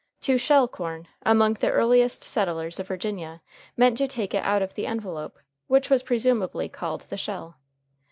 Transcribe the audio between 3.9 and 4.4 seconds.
to take